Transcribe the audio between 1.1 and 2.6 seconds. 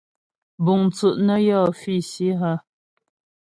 nə́ yɔ́ físi hə́?